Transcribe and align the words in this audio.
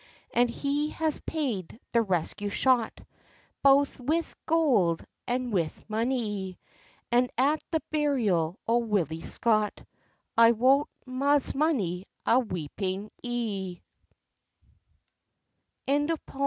And 0.33 0.49
he 0.49 0.89
has 0.97 1.19
paid 1.27 1.79
the 1.91 2.01
rescue 2.01 2.49
shot, 2.49 3.01
Baith 3.63 3.99
wi' 3.99 4.23
goud, 4.47 5.05
and 5.27 5.53
white 5.53 5.85
monie; 5.87 6.57
And 7.11 7.29
at 7.37 7.59
the 7.69 7.83
burial 7.91 8.57
o' 8.67 8.77
Willie 8.79 9.21
Scott, 9.21 9.85
I 10.35 10.53
wot 10.53 10.87
was 11.05 11.53
mony 11.53 12.07
a 12.25 12.39
weeping 12.39 13.11
e'e. 13.23 13.79